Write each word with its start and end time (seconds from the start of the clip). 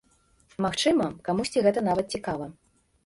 Магчыма, 0.65 1.05
камусьці 1.27 1.63
гэта 1.67 1.85
нават 1.89 2.05
цікава. 2.19 2.45